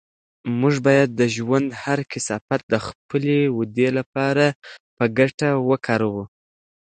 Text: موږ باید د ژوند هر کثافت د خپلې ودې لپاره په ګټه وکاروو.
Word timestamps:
موږ 0.59 0.75
باید 0.87 1.09
د 1.13 1.21
ژوند 1.35 1.69
هر 1.83 1.99
کثافت 2.11 2.61
د 2.73 2.75
خپلې 2.87 3.37
ودې 3.57 3.89
لپاره 3.97 4.45
په 4.97 5.03
ګټه 5.17 5.49
وکاروو. 5.69 6.23